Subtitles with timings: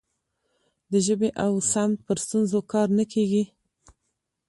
[0.91, 3.43] د ژبې او سمت پر ستونزو کار نه کیږي.